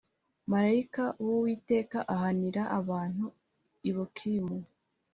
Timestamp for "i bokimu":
3.89-4.57